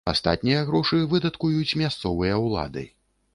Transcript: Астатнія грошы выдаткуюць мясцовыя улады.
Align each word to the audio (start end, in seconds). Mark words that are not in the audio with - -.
Астатнія 0.11 0.61
грошы 0.69 1.01
выдаткуюць 1.11 1.77
мясцовыя 1.83 2.41
улады. 2.47 2.89